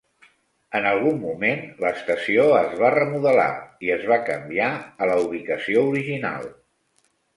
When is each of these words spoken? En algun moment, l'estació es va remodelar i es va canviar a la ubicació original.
En 0.77 0.85
algun 0.91 1.17
moment, 1.25 1.59
l'estació 1.83 2.47
es 2.61 2.73
va 2.79 2.91
remodelar 2.95 3.47
i 3.89 3.91
es 3.97 4.07
va 4.13 4.19
canviar 4.31 4.71
a 5.07 5.11
la 5.11 5.19
ubicació 5.27 5.85
original. 5.93 6.49